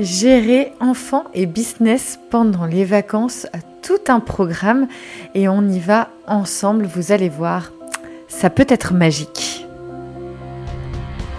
[0.00, 3.46] Gérer enfants et business pendant les vacances,
[3.82, 4.88] tout un programme
[5.34, 7.70] et on y va ensemble, vous allez voir,
[8.26, 9.66] ça peut être magique.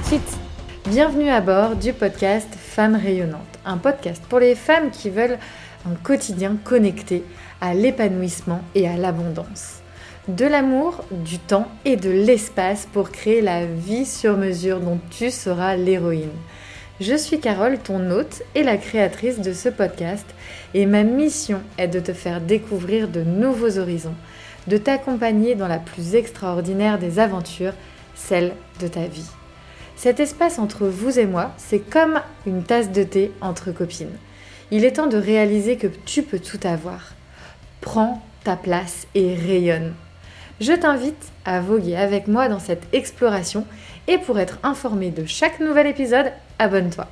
[0.03, 0.37] Suite,
[0.87, 5.39] bienvenue à bord du podcast Femmes rayonnantes, un podcast pour les femmes qui veulent
[5.89, 7.23] un quotidien connecté
[7.61, 9.79] à l'épanouissement et à l'abondance.
[10.27, 15.31] De l'amour, du temps et de l'espace pour créer la vie sur mesure dont tu
[15.31, 16.29] seras l'héroïne.
[17.01, 20.27] Je suis Carole, ton hôte et la créatrice de ce podcast,
[20.75, 24.13] et ma mission est de te faire découvrir de nouveaux horizons,
[24.67, 27.73] de t'accompagner dans la plus extraordinaire des aventures,
[28.13, 29.25] celle de ta vie.
[29.95, 34.15] Cet espace entre vous et moi, c'est comme une tasse de thé entre copines.
[34.69, 37.13] Il est temps de réaliser que tu peux tout avoir.
[37.81, 39.95] Prends ta place et rayonne.
[40.59, 43.65] Je t'invite à voguer avec moi dans cette exploration
[44.07, 47.07] et pour être informé de chaque nouvel épisode, abonne-toi.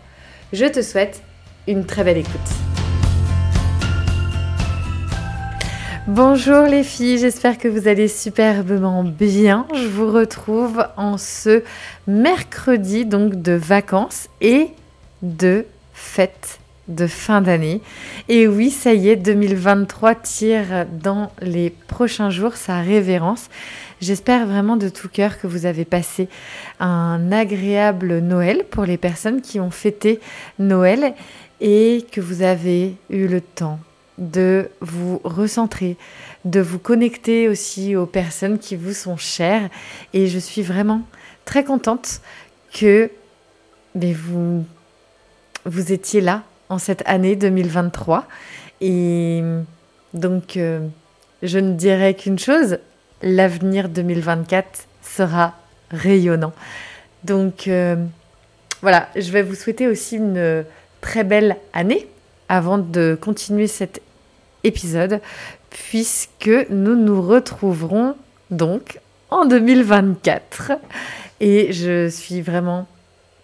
[0.53, 1.21] Je te souhaite
[1.67, 2.39] une très belle écoute.
[6.07, 9.67] Bonjour les filles, j'espère que vous allez superbement bien.
[9.73, 11.63] Je vous retrouve en ce
[12.07, 14.69] mercredi donc de vacances et
[15.21, 16.59] de fête
[16.89, 17.81] de fin d'année.
[18.27, 23.47] Et oui, ça y est, 2023 tire dans les prochains jours sa révérence.
[24.01, 26.27] J'espère vraiment de tout cœur que vous avez passé
[26.79, 30.19] un agréable Noël pour les personnes qui ont fêté
[30.57, 31.13] Noël
[31.61, 33.79] et que vous avez eu le temps
[34.17, 35.95] de vous recentrer,
[36.43, 39.69] de vous connecter aussi aux personnes qui vous sont chères.
[40.13, 41.03] Et je suis vraiment
[41.45, 42.21] très contente
[42.73, 43.09] que
[43.95, 44.65] mais vous,
[45.65, 48.25] vous étiez là en cette année 2023.
[48.81, 49.43] Et
[50.13, 50.87] donc, euh,
[51.43, 52.79] je ne dirais qu'une chose,
[53.21, 55.55] l'avenir 2024 sera
[55.91, 56.53] rayonnant.
[57.23, 57.95] Donc euh,
[58.81, 60.63] voilà, je vais vous souhaiter aussi une
[61.01, 62.07] très belle année
[62.47, 64.01] avant de continuer cet
[64.63, 65.21] épisode,
[65.69, 68.15] puisque nous nous retrouverons
[68.51, 68.99] donc
[69.29, 70.73] en 2024.
[71.39, 72.87] Et je suis vraiment,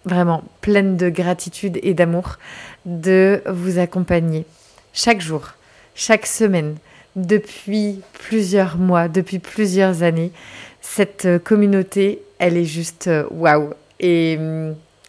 [0.04, 2.38] vraiment pleine de gratitude et d'amour
[2.86, 4.46] de vous accompagner
[4.94, 5.52] chaque jour,
[5.94, 6.76] chaque semaine,
[7.16, 10.32] depuis plusieurs mois, depuis plusieurs années.
[10.80, 13.70] Cette euh, communauté, elle est juste euh, waouh.
[13.98, 14.38] Et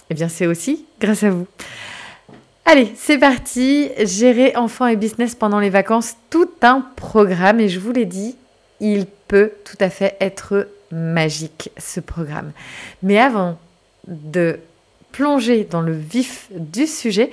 [0.10, 1.46] eh bien, c'est aussi grâce à vous.
[2.66, 3.90] Allez, c'est parti.
[4.04, 7.60] Gérer enfants et business pendant les vacances, tout un programme.
[7.60, 8.36] Et je vous l'ai dit,
[8.80, 12.52] il peut tout à fait être magique, ce programme.
[13.04, 13.58] Mais avant
[14.08, 14.60] de
[15.18, 17.32] plonger dans le vif du sujet,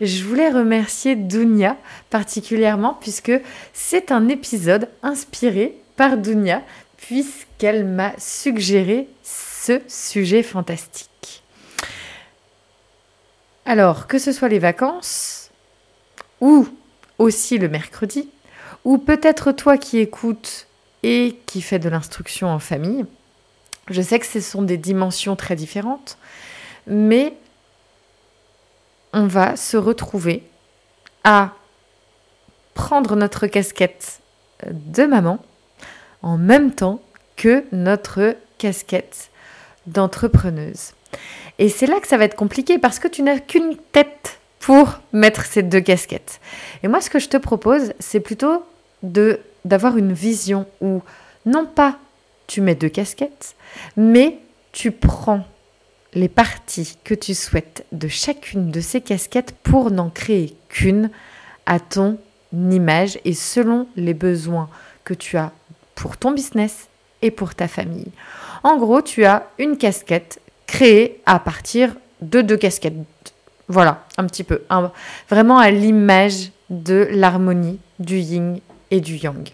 [0.00, 1.76] je voulais remercier Dunia
[2.08, 3.32] particulièrement puisque
[3.72, 6.62] c'est un épisode inspiré par Dunia
[6.96, 11.42] puisqu'elle m'a suggéré ce sujet fantastique.
[13.66, 15.50] Alors, que ce soit les vacances
[16.40, 16.68] ou
[17.18, 18.28] aussi le mercredi,
[18.84, 20.68] ou peut-être toi qui écoutes
[21.02, 23.06] et qui fais de l'instruction en famille,
[23.90, 26.16] je sais que ce sont des dimensions très différentes,
[26.86, 27.34] mais
[29.12, 30.42] on va se retrouver
[31.22, 31.52] à
[32.74, 34.20] prendre notre casquette
[34.70, 35.38] de maman
[36.22, 37.00] en même temps
[37.36, 39.30] que notre casquette
[39.86, 40.92] d'entrepreneuse.
[41.58, 45.00] Et c'est là que ça va être compliqué parce que tu n'as qu'une tête pour
[45.12, 46.40] mettre ces deux casquettes.
[46.82, 48.64] Et moi, ce que je te propose, c'est plutôt
[49.02, 51.02] de d'avoir une vision où
[51.46, 51.98] non pas
[52.46, 53.54] tu mets deux casquettes,
[53.96, 54.38] mais
[54.72, 55.44] tu prends
[56.14, 61.10] les parties que tu souhaites de chacune de ces casquettes pour n'en créer qu'une
[61.66, 62.18] à ton
[62.52, 64.68] image et selon les besoins
[65.04, 65.52] que tu as
[65.94, 66.88] pour ton business
[67.22, 68.12] et pour ta famille.
[68.62, 72.94] En gros, tu as une casquette créée à partir de deux casquettes.
[73.68, 74.62] Voilà, un petit peu.
[75.28, 78.60] vraiment à l'image de l'harmonie du yin
[78.90, 79.48] et du yang.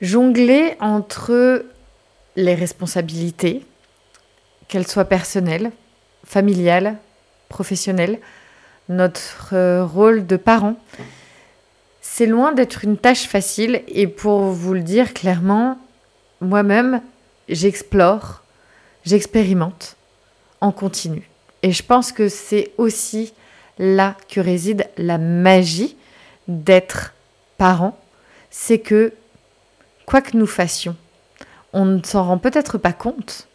[0.00, 1.64] Jongler entre
[2.36, 3.64] les responsabilités,
[4.72, 5.70] qu'elle soit personnelle,
[6.24, 6.96] familiale,
[7.50, 8.18] professionnelle,
[8.88, 10.76] notre rôle de parent,
[12.00, 13.82] c'est loin d'être une tâche facile.
[13.86, 15.78] Et pour vous le dire clairement,
[16.40, 17.02] moi-même,
[17.50, 18.42] j'explore,
[19.04, 19.96] j'expérimente
[20.62, 21.28] en continu.
[21.62, 23.34] Et je pense que c'est aussi
[23.78, 25.98] là que réside la magie
[26.48, 27.12] d'être
[27.58, 27.98] parent,
[28.50, 29.12] c'est que
[30.06, 30.96] quoi que nous fassions,
[31.74, 33.48] on ne s'en rend peut-être pas compte,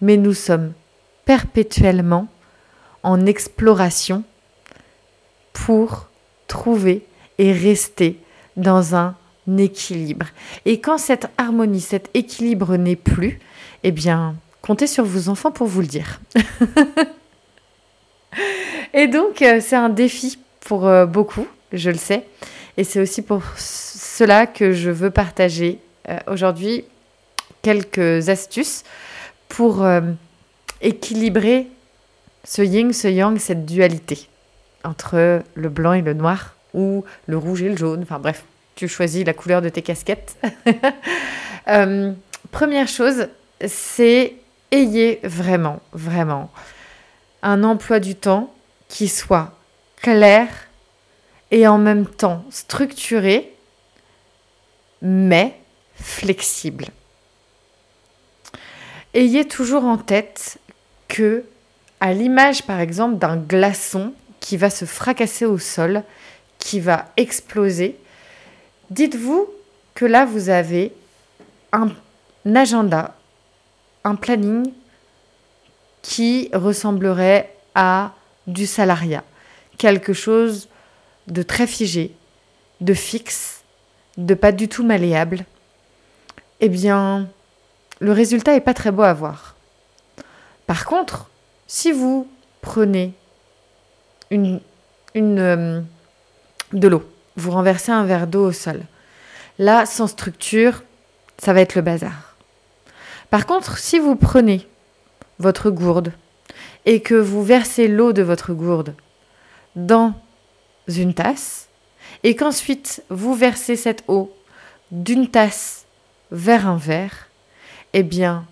[0.00, 0.72] mais nous sommes
[1.24, 2.28] perpétuellement
[3.02, 4.24] en exploration
[5.52, 6.08] pour
[6.48, 7.06] trouver
[7.38, 8.18] et rester
[8.56, 9.14] dans un
[9.58, 10.26] équilibre.
[10.64, 13.38] Et quand cette harmonie, cet équilibre n'est plus,
[13.82, 16.20] eh bien, comptez sur vos enfants pour vous le dire.
[18.94, 22.24] Et donc, euh, c'est un défi pour euh, beaucoup, je le sais.
[22.76, 26.84] Et c'est aussi pour cela que je veux partager euh, aujourd'hui
[27.62, 28.84] quelques astuces
[29.48, 29.86] pour
[30.80, 31.68] équilibrer
[32.44, 34.28] ce yin, ce yang, cette dualité
[34.84, 38.02] entre le blanc et le noir, ou le rouge et le jaune.
[38.02, 38.44] Enfin bref,
[38.74, 40.36] tu choisis la couleur de tes casquettes.
[42.50, 43.28] première chose,
[43.66, 44.34] c'est
[44.70, 46.50] ayez vraiment, vraiment
[47.42, 48.52] un emploi du temps
[48.88, 49.52] qui soit
[49.96, 50.48] clair
[51.50, 53.52] et en même temps structuré,
[55.00, 55.54] mais
[55.94, 56.86] flexible.
[59.14, 60.58] Ayez toujours en tête
[61.06, 61.44] que,
[62.00, 66.02] à l'image par exemple d'un glaçon qui va se fracasser au sol,
[66.58, 67.96] qui va exploser,
[68.90, 69.48] dites-vous
[69.94, 70.92] que là vous avez
[71.72, 71.92] un
[72.56, 73.14] agenda,
[74.02, 74.72] un planning
[76.02, 78.14] qui ressemblerait à
[78.48, 79.22] du salariat,
[79.78, 80.68] quelque chose
[81.28, 82.12] de très figé,
[82.80, 83.62] de fixe,
[84.16, 85.44] de pas du tout malléable,
[86.60, 87.28] eh bien,
[88.00, 89.54] le résultat n'est pas très beau à voir.
[90.66, 91.30] Par contre,
[91.66, 92.28] si vous
[92.60, 93.12] prenez
[94.30, 94.60] une,
[95.14, 95.80] une euh,
[96.72, 97.04] de l'eau,
[97.36, 98.82] vous renversez un verre d'eau au sol,
[99.58, 100.82] là, sans structure,
[101.38, 102.36] ça va être le bazar.
[103.30, 104.66] Par contre, si vous prenez
[105.38, 106.12] votre gourde
[106.86, 108.94] et que vous versez l'eau de votre gourde
[109.76, 110.14] dans
[110.86, 111.68] une tasse
[112.22, 114.34] et qu'ensuite vous versez cette eau
[114.90, 115.86] d'une tasse
[116.30, 117.28] vers un verre,
[117.94, 118.44] eh bien,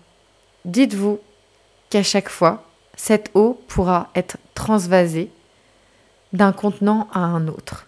[0.65, 1.19] dites-vous
[1.89, 2.63] qu'à chaque fois,
[2.95, 5.29] cette eau pourra être transvasée
[6.31, 7.85] d'un contenant à un autre.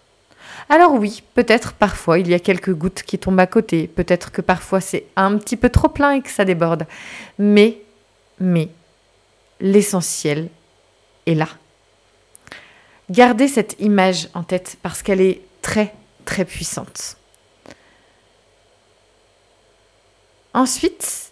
[0.70, 4.42] Alors oui, peut-être parfois il y a quelques gouttes qui tombent à côté, peut-être que
[4.42, 6.86] parfois c'est un petit peu trop plein et que ça déborde,
[7.40, 7.78] mais,
[8.40, 8.70] mais,
[9.62, 10.50] l'essentiel
[11.26, 11.48] est là.
[13.10, 15.94] Gardez cette image en tête parce qu'elle est très
[16.26, 17.18] très puissante.
[20.54, 21.32] Ensuite,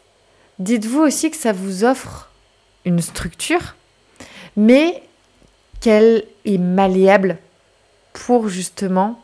[0.59, 2.29] dites-vous aussi que ça vous offre
[2.85, 3.75] une structure,
[4.55, 5.03] mais
[5.79, 7.37] qu'elle est malléable
[8.13, 9.19] pour justement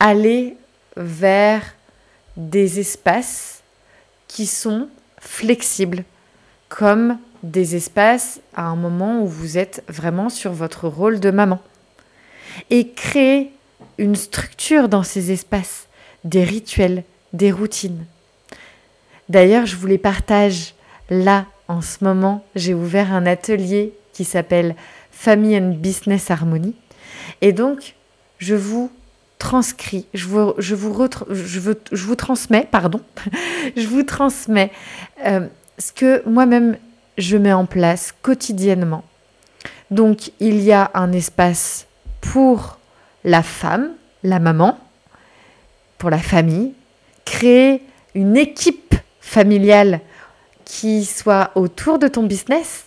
[0.00, 0.56] aller
[0.96, 1.62] vers
[2.36, 3.62] des espaces
[4.26, 4.88] qui sont
[5.20, 6.04] flexibles,
[6.68, 11.60] comme des espaces à un moment où vous êtes vraiment sur votre rôle de maman.
[12.70, 13.52] Et créer
[13.98, 15.86] une structure dans ces espaces,
[16.24, 18.04] des rituels, des routines.
[19.28, 20.74] D'ailleurs, je vous les partage
[21.10, 22.44] là en ce moment.
[22.54, 24.74] J'ai ouvert un atelier qui s'appelle
[25.10, 26.74] Family and Business Harmony.
[27.40, 27.94] Et donc,
[28.38, 28.90] je vous
[29.38, 33.00] transcris, je vous, transmets, pardon,
[33.76, 34.70] je vous transmets
[35.26, 35.48] euh,
[35.78, 36.76] ce que moi-même
[37.18, 39.04] je mets en place quotidiennement.
[39.90, 41.86] Donc, il y a un espace
[42.20, 42.78] pour
[43.24, 43.90] la femme,
[44.22, 44.78] la maman,
[45.98, 46.72] pour la famille,
[47.24, 47.82] créer
[48.14, 48.94] une équipe
[49.32, 50.00] familiale
[50.64, 52.84] qui soit autour de ton business,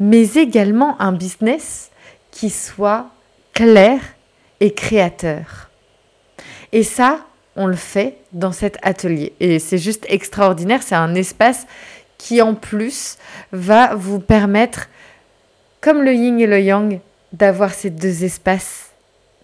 [0.00, 1.90] mais également un business
[2.30, 3.10] qui soit
[3.52, 4.00] clair
[4.60, 5.70] et créateur.
[6.72, 7.20] Et ça,
[7.56, 9.32] on le fait dans cet atelier.
[9.40, 10.82] Et c'est juste extraordinaire.
[10.82, 11.66] C'est un espace
[12.16, 13.18] qui, en plus,
[13.52, 14.88] va vous permettre,
[15.80, 17.00] comme le yin et le yang,
[17.32, 18.90] d'avoir ces deux espaces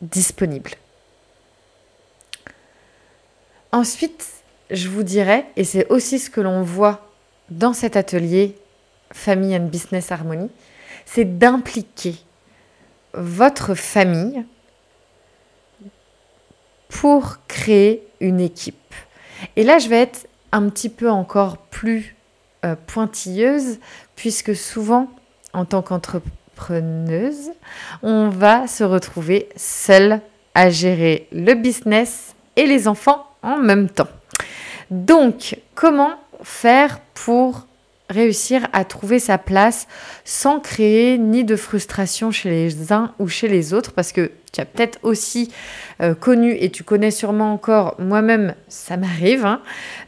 [0.00, 0.72] disponibles.
[3.72, 4.24] Ensuite,
[4.74, 7.08] je vous dirais, et c'est aussi ce que l'on voit
[7.50, 8.56] dans cet atelier
[9.12, 10.50] Famille and Business Harmony,
[11.06, 12.16] c'est d'impliquer
[13.12, 14.44] votre famille
[16.88, 18.94] pour créer une équipe.
[19.56, 22.16] Et là, je vais être un petit peu encore plus
[22.64, 23.78] euh, pointilleuse,
[24.16, 25.10] puisque souvent,
[25.52, 27.50] en tant qu'entrepreneuse,
[28.02, 30.20] on va se retrouver seule
[30.54, 34.08] à gérer le business et les enfants en même temps.
[34.94, 36.12] Donc, comment
[36.44, 37.66] faire pour
[38.10, 39.86] réussir à trouver sa place
[40.24, 44.60] sans créer ni de frustration chez les uns ou chez les autres parce que tu
[44.60, 45.50] as peut-être aussi
[46.00, 49.62] euh, connu et tu connais sûrement encore, moi-même ça m'arrive, hein,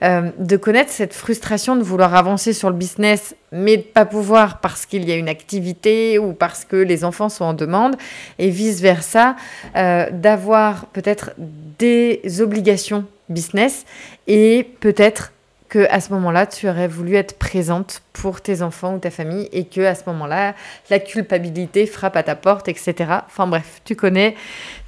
[0.05, 4.61] euh, de connaître cette frustration de vouloir avancer sur le business mais de pas pouvoir
[4.61, 7.97] parce qu'il y a une activité ou parce que les enfants sont en demande
[8.39, 9.37] et vice-versa,
[9.75, 11.31] euh, d'avoir peut-être
[11.79, 13.85] des obligations business
[14.27, 15.33] et peut-être
[15.69, 19.49] que à ce moment-là, tu aurais voulu être présente pour tes enfants ou ta famille
[19.53, 20.55] et que à ce moment-là,
[20.91, 22.95] la culpabilité frappe à ta porte, etc.
[23.27, 24.37] Enfin bref, tu connais,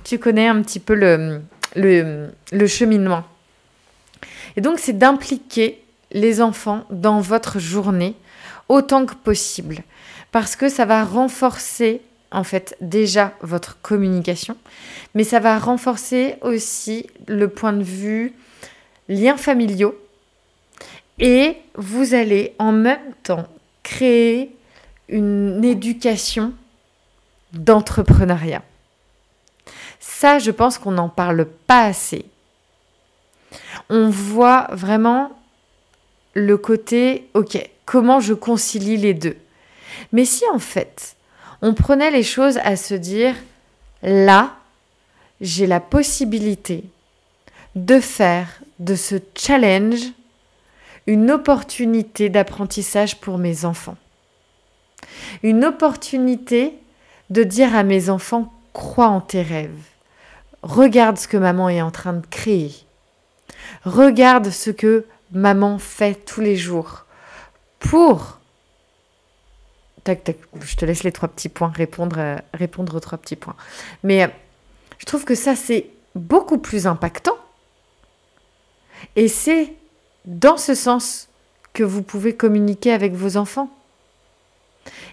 [0.05, 1.41] tu connais un petit peu le,
[1.77, 3.25] le, le cheminement.
[4.57, 5.83] Et donc, c'est d'impliquer
[6.13, 8.15] les enfants dans votre journée
[8.69, 9.83] autant que possible.
[10.33, 14.57] parce que ça va renforcer en fait déjà votre communication,
[15.15, 18.35] mais ça va renforcer aussi le point de vue
[19.09, 19.99] liens familiaux
[21.19, 23.47] et vous allez en même temps
[23.83, 24.55] créer
[25.09, 26.53] une éducation
[27.53, 28.63] d'entrepreneuriat.
[30.01, 32.25] Ça, je pense qu'on n'en parle pas assez.
[33.89, 35.31] On voit vraiment
[36.35, 39.37] le côté, ok, comment je concilie les deux.
[40.13, 41.17] Mais si en fait,
[41.63, 43.35] on prenait les choses à se dire,
[44.03, 44.55] là,
[45.41, 46.85] j'ai la possibilité
[47.75, 50.13] de faire de ce challenge
[51.09, 53.97] une opportunité d'apprentissage pour mes enfants.
[55.43, 56.75] Une opportunité
[57.31, 59.71] de dire à mes enfants, crois en tes rêves.
[60.63, 62.75] Regarde ce que maman est en train de créer.
[63.87, 67.07] Regarde ce que maman fait tous les jours
[67.79, 68.39] pour
[70.63, 73.57] je te laisse les trois petits points, répondre, euh, répondre aux trois petits points.
[74.03, 74.29] Mais euh,
[74.97, 77.37] je trouve que ça, c'est beaucoup plus impactant.
[79.17, 79.75] Et c'est
[80.25, 81.29] dans ce sens
[81.73, 83.71] que vous pouvez communiquer avec vos enfants.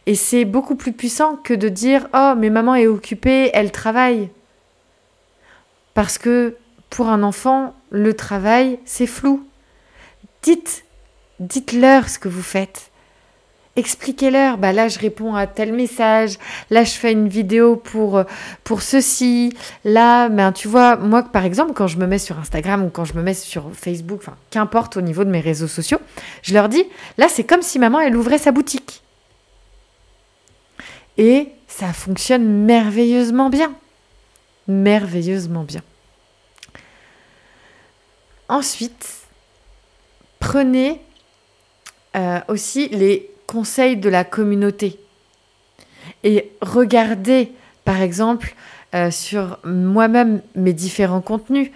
[0.05, 4.29] Et c'est beaucoup plus puissant que de dire Oh, mais maman est occupée, elle travaille.
[5.93, 6.55] Parce que
[6.89, 9.45] pour un enfant, le travail, c'est flou.
[10.43, 10.85] Dites,
[11.39, 12.91] dites-leur ce que vous faites
[13.75, 16.37] expliquez-leur, bah là je réponds à tel message,
[16.69, 18.23] là je fais une vidéo pour, euh,
[18.63, 19.53] pour ceci,
[19.83, 23.05] là, ben, tu vois, moi par exemple quand je me mets sur Instagram ou quand
[23.05, 25.99] je me mets sur Facebook, qu'importe au niveau de mes réseaux sociaux,
[26.41, 26.85] je leur dis,
[27.17, 29.01] là c'est comme si maman elle ouvrait sa boutique.
[31.17, 33.73] Et ça fonctionne merveilleusement bien.
[34.67, 35.81] Merveilleusement bien.
[38.47, 39.07] Ensuite,
[40.39, 41.01] prenez
[42.15, 44.99] euh, aussi les conseils de la communauté.
[46.23, 47.51] Et regardez,
[47.83, 48.55] par exemple,
[48.93, 51.69] euh, sur moi-même mes différents contenus,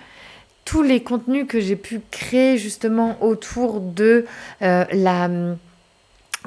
[0.65, 4.25] tous les contenus que j'ai pu créer justement autour de
[4.61, 5.29] euh, la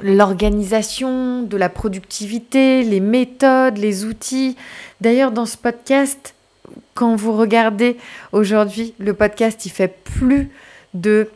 [0.01, 4.57] l'organisation, de la productivité, les méthodes, les outils.
[5.03, 6.35] D'ailleurs, dans ce podcast,
[6.95, 7.99] quand vous regardez
[8.33, 10.51] aujourd'hui, le podcast, il fait plus
[10.95, 11.29] de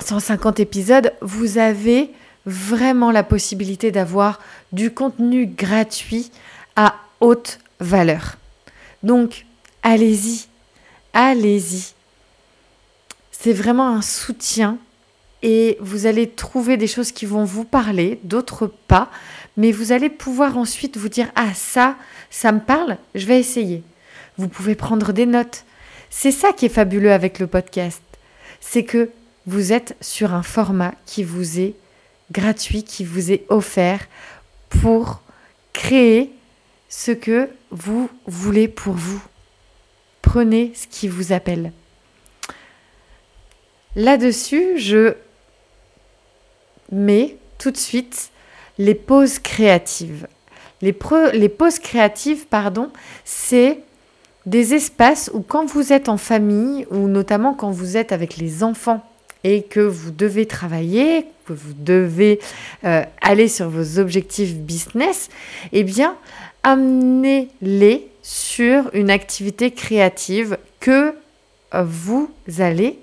[0.00, 2.10] 150 épisodes, vous avez
[2.46, 4.40] vraiment la possibilité d'avoir
[4.72, 6.30] du contenu gratuit
[6.76, 8.36] à haute valeur.
[9.02, 9.44] Donc,
[9.82, 10.46] allez-y,
[11.12, 11.92] allez-y.
[13.32, 14.78] C'est vraiment un soutien
[15.42, 19.10] et vous allez trouver des choses qui vont vous parler, d'autres pas,
[19.56, 21.96] mais vous allez pouvoir ensuite vous dire ah ça,
[22.30, 23.82] ça me parle, je vais essayer.
[24.38, 25.64] Vous pouvez prendre des notes.
[26.10, 28.02] C'est ça qui est fabuleux avec le podcast.
[28.60, 29.10] C'est que
[29.46, 31.74] vous êtes sur un format qui vous est
[32.32, 34.06] gratuit qui vous est offert
[34.68, 35.20] pour
[35.72, 36.32] créer
[36.88, 39.22] ce que vous voulez pour vous.
[40.22, 41.72] Prenez ce qui vous appelle.
[43.94, 45.14] Là-dessus, je
[46.92, 48.30] mets tout de suite
[48.78, 50.26] les pauses créatives.
[50.82, 50.94] Les,
[51.32, 52.90] les pauses créatives, pardon,
[53.24, 53.80] c'est
[54.44, 58.62] des espaces où quand vous êtes en famille ou notamment quand vous êtes avec les
[58.62, 59.04] enfants
[59.44, 62.40] et que vous devez travailler, que vous devez
[62.84, 65.30] euh, aller sur vos objectifs business,
[65.72, 66.16] eh bien,
[66.62, 71.14] amenez-les sur une activité créative que
[71.74, 72.98] euh, vous allez,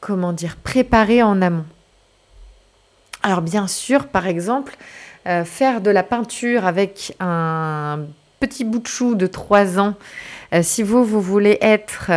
[0.00, 1.66] comment dire, préparer en amont.
[3.22, 4.76] Alors bien sûr, par exemple,
[5.26, 8.00] euh, faire de la peinture avec un
[8.40, 9.94] petit bout de chou de 3 ans,
[10.62, 12.12] si vous, vous voulez être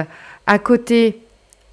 [0.45, 1.23] à côté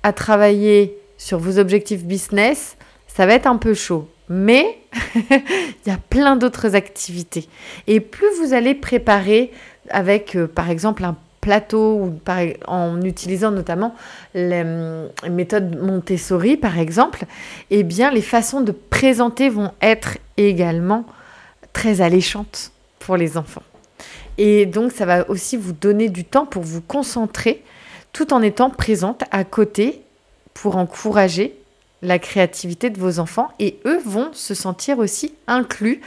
[0.02, 2.76] à travailler sur vos objectifs business,
[3.14, 4.08] ça va être un peu chaud.
[4.28, 4.78] Mais
[5.14, 7.48] il y a plein d'autres activités.
[7.86, 9.52] Et plus vous allez préparer
[9.90, 12.18] avec, euh, par exemple, un plateau ou
[12.66, 13.94] en utilisant notamment
[14.34, 17.26] les hum, méthodes Montessori, par exemple,
[17.70, 21.04] eh bien, les façons de présenter vont être également
[21.74, 23.62] très alléchantes pour les enfants.
[24.38, 27.62] Et donc, ça va aussi vous donner du temps pour vous concentrer
[28.12, 30.00] tout en étant présente à côté
[30.54, 31.54] pour encourager
[32.04, 36.00] la créativité de vos enfants et eux vont se sentir aussi inclus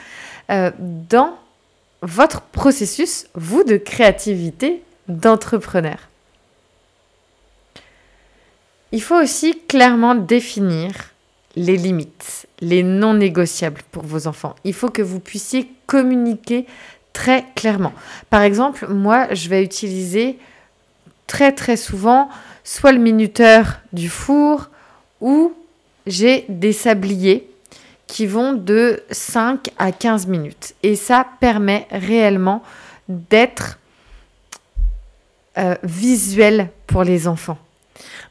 [0.49, 1.37] euh, dans
[2.01, 5.97] votre processus, vous, de créativité d'entrepreneur.
[8.91, 10.91] Il faut aussi clairement définir
[11.55, 14.55] les limites, les non négociables pour vos enfants.
[14.63, 16.67] Il faut que vous puissiez communiquer
[17.13, 17.93] très clairement.
[18.29, 20.37] Par exemple, moi, je vais utiliser
[21.25, 22.29] très très souvent
[22.63, 24.69] soit le minuteur du four
[25.19, 25.53] ou
[26.07, 27.49] j'ai des sabliers
[28.07, 30.73] qui vont de 5 à 15 minutes.
[30.81, 32.63] Et ça permet réellement
[33.09, 33.77] d'être
[35.57, 37.57] euh, visuel pour les enfants.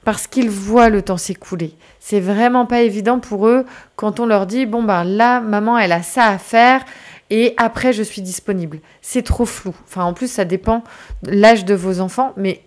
[0.04, 1.74] Parce qu'ils voient le temps s'écouler.
[2.00, 3.66] C'est vraiment pas évident pour eux
[3.96, 6.84] quand on leur dit bon ben là maman elle a ça à faire
[7.30, 8.78] et après je suis disponible.
[9.02, 9.74] C'est trop flou.
[9.84, 10.84] Enfin en plus ça dépend
[11.22, 12.62] de l'âge de vos enfants mais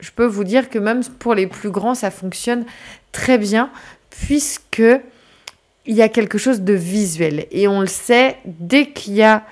[0.00, 2.64] je peux vous dire que même pour les plus grands ça fonctionne
[3.12, 3.70] très bien
[4.26, 4.82] puisque
[5.86, 7.46] il y a quelque chose de visuel.
[7.50, 9.44] Et on le sait dès qu'il y a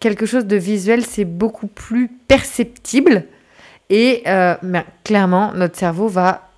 [0.00, 3.24] quelque chose de visuel c'est beaucoup plus perceptible.
[3.90, 6.48] Et euh, ben, clairement notre cerveau va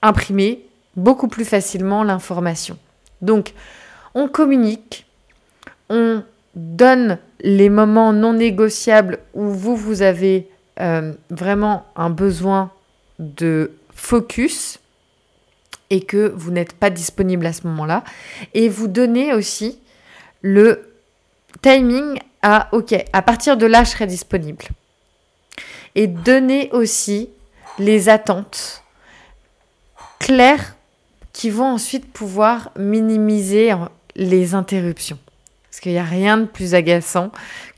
[0.00, 0.64] imprimer
[0.96, 2.78] beaucoup plus facilement l'information.
[3.20, 3.52] Donc,
[4.14, 5.06] on communique,
[5.90, 6.22] on
[6.54, 10.48] donne les moments non négociables où vous, vous avez
[10.80, 12.70] euh, vraiment un besoin
[13.18, 14.78] de focus
[15.90, 18.04] et que vous n'êtes pas disponible à ce moment-là.
[18.54, 19.78] Et vous donnez aussi
[20.42, 20.92] le
[21.62, 24.64] timing à OK, à partir de là, je serai disponible.
[25.94, 27.30] Et donnez aussi
[27.78, 28.82] les attentes
[30.18, 30.76] claires
[31.32, 33.72] qui vont ensuite pouvoir minimiser
[34.14, 35.18] les interruptions.
[35.70, 37.30] Parce qu'il n'y a rien de plus agaçant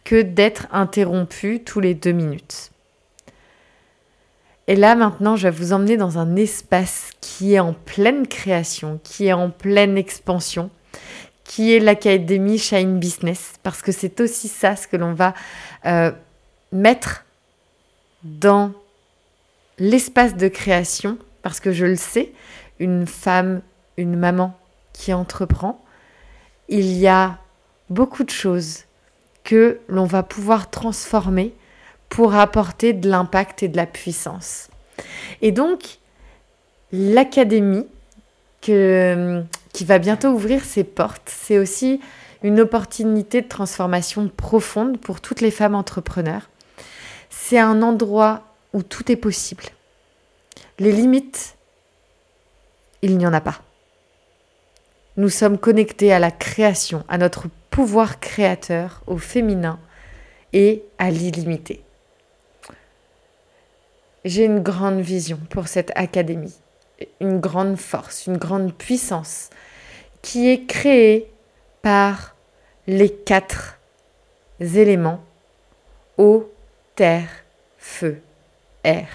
[0.04, 2.70] que d'être interrompu tous les deux minutes.
[4.66, 9.00] Et là maintenant, je vais vous emmener dans un espace qui est en pleine création,
[9.02, 10.70] qui est en pleine expansion,
[11.44, 15.34] qui est l'Académie Shine Business, parce que c'est aussi ça ce que l'on va
[15.86, 16.12] euh,
[16.72, 17.24] mettre
[18.22, 18.72] dans
[19.78, 22.32] l'espace de création, parce que je le sais,
[22.78, 23.62] une femme,
[23.96, 24.56] une maman
[24.92, 25.82] qui entreprend,
[26.68, 27.38] il y a
[27.88, 28.84] beaucoup de choses
[29.42, 31.52] que l'on va pouvoir transformer
[32.10, 34.68] pour apporter de l'impact et de la puissance.
[35.40, 35.98] Et donc,
[36.92, 37.86] l'académie
[38.60, 42.00] qui va bientôt ouvrir ses portes, c'est aussi
[42.42, 46.50] une opportunité de transformation profonde pour toutes les femmes entrepreneurs.
[47.30, 48.42] C'est un endroit
[48.74, 49.64] où tout est possible.
[50.78, 51.56] Les limites
[53.02, 53.60] il n'y en a pas.
[55.16, 59.78] Nous sommes connectés à la création, à notre pouvoir créateur, au féminin
[60.52, 61.82] et à l'illimité.
[64.24, 66.54] J'ai une grande vision pour cette académie,
[67.20, 69.48] une grande force, une grande puissance
[70.20, 71.32] qui est créée
[71.80, 72.36] par
[72.86, 73.78] les quatre
[74.60, 75.24] éléments
[76.18, 76.52] eau,
[76.96, 77.30] terre,
[77.78, 78.20] feu,
[78.84, 79.08] air.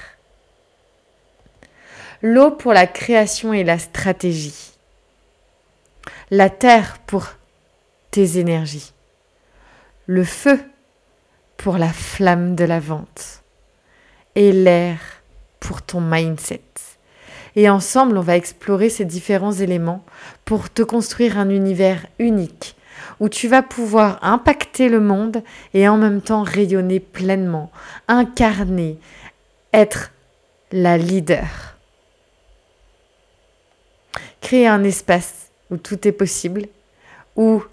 [2.23, 4.71] L'eau pour la création et la stratégie,
[6.31, 7.27] la terre pour
[8.09, 8.91] tes énergies,
[10.07, 10.59] le feu
[11.57, 13.43] pour la flamme de la vente
[14.35, 14.99] et l'air
[15.59, 16.61] pour ton mindset.
[17.55, 20.03] Et ensemble, on va explorer ces différents éléments
[20.43, 22.75] pour te construire un univers unique
[23.19, 25.41] où tu vas pouvoir impacter le monde
[25.73, 27.71] et en même temps rayonner pleinement,
[28.07, 28.97] incarner,
[29.73, 30.11] être
[30.71, 31.75] la leader
[34.45, 36.67] créer un espace où tout est possible,
[37.35, 37.63] où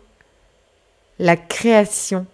[1.19, 2.25] la création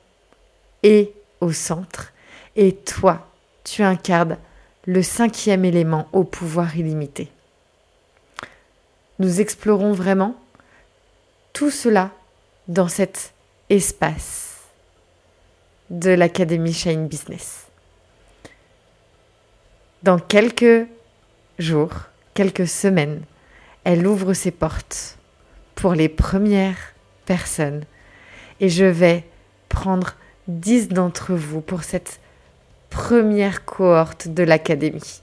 [0.84, 2.12] est au centre
[2.54, 3.27] et toi,
[3.70, 4.38] tu incarnes
[4.86, 7.30] le cinquième élément au pouvoir illimité.
[9.18, 10.34] Nous explorons vraiment
[11.52, 12.10] tout cela
[12.68, 13.32] dans cet
[13.68, 14.58] espace
[15.90, 17.66] de l'Académie Shine Business.
[20.02, 20.86] Dans quelques
[21.58, 21.92] jours,
[22.34, 23.22] quelques semaines,
[23.84, 25.18] elle ouvre ses portes
[25.74, 26.94] pour les premières
[27.26, 27.84] personnes.
[28.60, 29.24] Et je vais
[29.68, 30.14] prendre
[30.46, 32.20] dix d'entre vous pour cette
[32.90, 35.22] première cohorte de l'académie.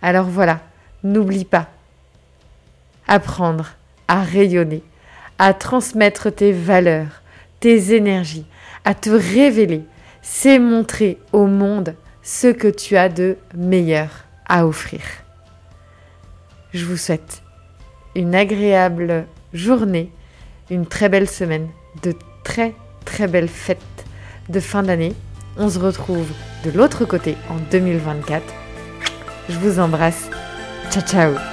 [0.00, 0.60] Alors voilà,
[1.04, 1.68] n'oublie pas,
[3.06, 3.72] apprendre
[4.08, 4.82] à rayonner,
[5.38, 7.22] à transmettre tes valeurs,
[7.60, 8.46] tes énergies,
[8.84, 9.84] à te révéler,
[10.22, 15.02] c'est montrer au monde ce que tu as de meilleur à offrir.
[16.72, 17.42] Je vous souhaite
[18.14, 20.10] une agréable journée,
[20.70, 21.68] une très belle semaine,
[22.02, 23.91] de très très belles fêtes
[24.48, 25.14] de fin d'année.
[25.56, 26.28] On se retrouve
[26.64, 28.42] de l'autre côté en 2024.
[29.48, 30.30] Je vous embrasse.
[30.90, 31.51] Ciao ciao